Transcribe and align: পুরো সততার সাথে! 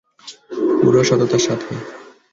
পুরো 0.79 1.01
সততার 1.03 1.41
সাথে! 1.47 1.71